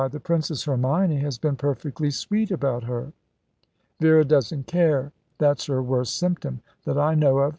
The 0.09 0.19
Princess 0.19 0.63
Hermione 0.65 1.19
has 1.19 1.37
been 1.37 1.55
perfectly 1.55 2.09
sweet 2.09 2.49
about 2.49 2.85
her." 2.85 3.13
"Vera 3.99 4.25
doesn't 4.25 4.65
care. 4.65 5.11
That's 5.37 5.67
her 5.67 5.83
worst 5.83 6.17
symptom, 6.17 6.61
that 6.85 6.97
I 6.97 7.13
know 7.13 7.37
of. 7.37 7.49